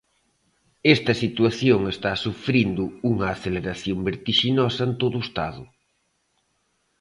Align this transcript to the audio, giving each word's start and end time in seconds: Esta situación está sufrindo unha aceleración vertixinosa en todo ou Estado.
Esta 0.95 1.13
situación 1.23 1.79
está 1.93 2.11
sufrindo 2.25 2.83
unha 3.11 3.27
aceleración 3.35 3.97
vertixinosa 4.09 4.81
en 4.87 4.93
todo 5.01 5.15
ou 5.19 5.25
Estado. 5.27 5.63